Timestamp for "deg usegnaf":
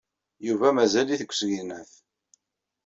1.21-1.91